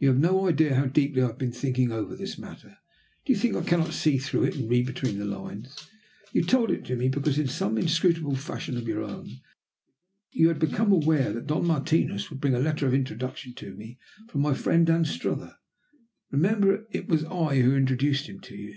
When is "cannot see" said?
3.62-4.18